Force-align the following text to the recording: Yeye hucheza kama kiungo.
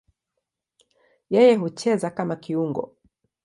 Yeye 1.33 1.55
hucheza 1.61 2.09
kama 2.11 2.35
kiungo. 2.43 2.83